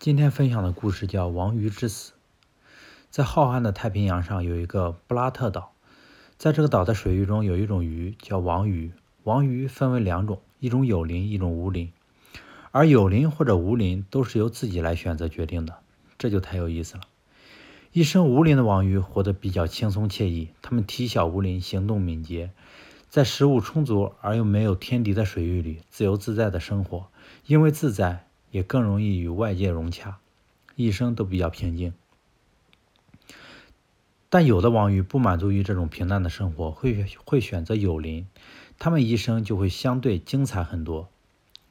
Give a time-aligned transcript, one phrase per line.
[0.00, 2.12] 今天分享的故事叫《王鱼之死》。
[3.10, 5.72] 在浩瀚的太平洋上有一个布拉特岛，
[6.36, 8.92] 在这个岛的水域中有一种鱼叫王鱼。
[9.24, 11.90] 王鱼分为两种，一种有鳞，一种无鳞。
[12.70, 15.78] 而有鳞或者无鳞都是由自己来选择决定的，
[16.16, 17.02] 这就太有意思了。
[17.90, 22.52] 一生无鳞的王鱼活得比较轻松惬意，它们体小无鳞，行动敏捷，
[23.08, 27.08] 在食物充足而又没有天敌的水域里自由自在的生活，
[27.46, 28.27] 因为自在。
[28.50, 30.18] 也更容易与外界融洽，
[30.76, 31.92] 一生都比较平静。
[34.30, 38.26] 但有的王鱼不满足于这种平淡的生活，会会选择有鳞，
[38.78, 41.08] 它们一生就会相对精彩很多。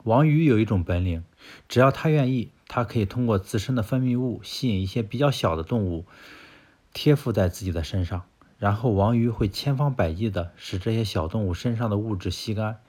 [0.03, 1.23] 王鱼有一种本领，
[1.67, 6.05] 只要它愿意，它可以通过自身的分泌物吸引一些比较小的动物
[6.93, 8.23] 贴附在自己的身上，
[8.57, 12.79] 然后王鱼会千方百计地使这些小动物身上的物质吸干，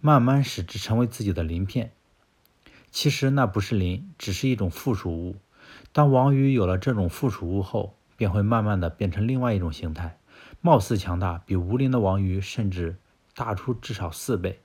[0.00, 1.92] 慢慢使之成为自己的鳞片。
[2.96, 5.36] 其实那不是磷，只是一种附属物。
[5.92, 10.16] 当王鱼有了这种附属物后，便会慢慢的变成另外一种形态，
[10.62, 12.96] 貌似强大，比无鳞的王鱼甚至
[13.34, 14.60] 大出至少四倍。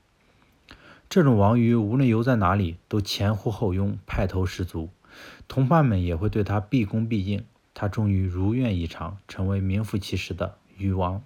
[1.10, 4.88] 这种王鱼无论游在哪里，都前呼后拥，派头十足，
[5.50, 7.44] 同伴们也会对它毕恭毕敬。
[7.74, 11.22] 它终于如愿以偿，成为名副其实的鱼王。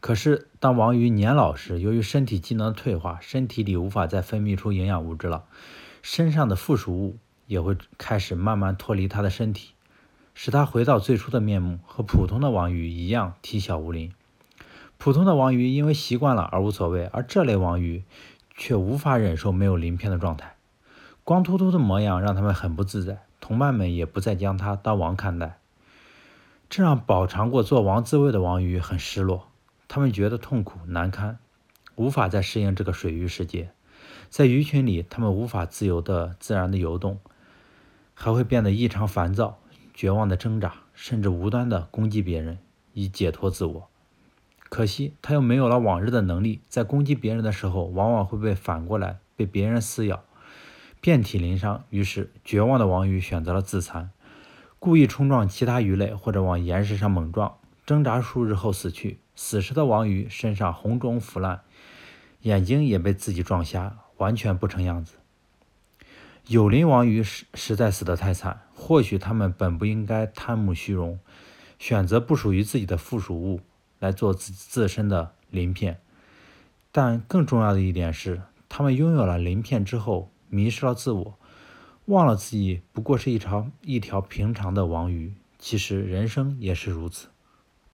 [0.00, 5.44] 可是，当王鱼年老时，由于身体机能退化，身体里无法再分泌出营养物质了，
[6.00, 9.74] 身上的附属物也会开始慢慢脱离它的身体，
[10.32, 14.10] 使它回到最初的面目，和普通的王鱼一样体小无鳞。
[14.96, 18.02] 普通的王鱼因为习惯了而无所谓，而这类王鱼
[18.56, 20.56] 却无法忍受没有鳞片的状态，
[21.24, 25.58] 光秃秃的模样让他们很不自在，同伴们也不再将它当王看待，
[26.70, 29.49] 这让饱尝过做王滋味的王鱼很失落。
[29.92, 31.40] 他们觉得痛苦难堪，
[31.96, 33.72] 无法再适应这个水域世界。
[34.28, 37.18] 在鱼群里，他们无法自由的、自然的游动，
[38.14, 39.58] 还会变得异常烦躁、
[39.92, 42.58] 绝望的挣扎，甚至无端的攻击别人
[42.92, 43.88] 以解脱自我。
[44.68, 50.22] 可惜，他又没有了往日的能力，在攻击别人的时候，往往会被反过来被别人撕咬，
[51.00, 51.82] 遍体鳞伤。
[51.90, 54.12] 于是，绝望的王鱼选择了自残，
[54.78, 57.56] 故意冲撞其他鱼类，或者往岩石上猛撞，
[57.90, 59.18] 挣扎数日后死去。
[59.34, 61.62] 死时的王鱼身上红肿腐烂，
[62.42, 65.14] 眼睛也被自己撞瞎，完全不成样子。
[66.46, 71.18] 有鳞王鱼实实在死得太惨，或许他们本不应该贪慕虚荣，
[71.80, 73.60] 选择不属于自己的附属物
[73.98, 75.98] 来做自自身的鳞片。
[76.92, 81.38] 但更重要的一点是，他们拥有了鳞片之后，迷失了自我，
[82.04, 85.34] 忘了自己不过是一条一条平常的王鱼。
[85.58, 87.26] 其实人生也是如此。